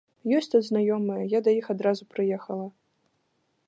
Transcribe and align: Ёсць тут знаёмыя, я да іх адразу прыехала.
Ёсць 0.37 0.47
тут 0.53 0.63
знаёмыя, 0.67 1.27
я 1.37 1.43
да 1.49 1.55
іх 1.59 1.71
адразу 1.77 2.03
прыехала. 2.15 2.67